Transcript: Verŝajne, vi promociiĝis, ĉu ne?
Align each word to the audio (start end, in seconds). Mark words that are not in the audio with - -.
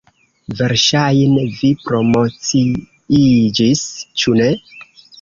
Verŝajne, 0.61 1.43
vi 1.59 1.71
promociiĝis, 1.85 3.87
ĉu 4.23 4.39
ne? 4.43 4.53